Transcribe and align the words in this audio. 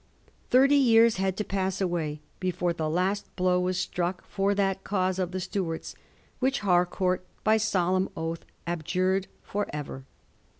Thirty 0.49 0.77
years 0.77 1.17
had 1.17 1.37
to 1.37 1.43
pass 1.43 1.79
away 1.79 2.21
before 2.39 2.73
the 2.73 2.89
last 2.89 3.27
blow 3.35 3.59
was 3.59 3.79
struck 3.79 4.25
for 4.25 4.55
that 4.55 4.83
cause 4.83 5.19
of 5.19 5.29
the 5.31 5.39
Stuarts 5.39 5.93
which 6.39 6.61
Harcourt 6.61 7.23
by 7.43 7.57
solemn 7.57 8.09
oath 8.17 8.43
abjured 8.65 9.27
for 9.43 9.67
ever. 9.71 10.03